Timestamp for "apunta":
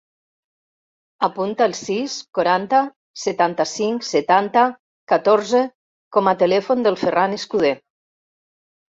1.25-1.65